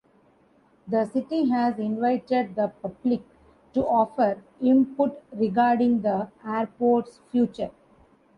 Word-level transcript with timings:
The 0.87 1.05
city 1.05 1.49
has 1.49 1.77
invited 1.77 2.55
the 2.55 2.69
public 2.81 3.21
to 3.75 3.85
offer 3.85 4.41
input 4.59 5.21
regarding 5.31 6.01
the 6.01 6.29
airport's 6.43 7.19
future. 7.31 7.69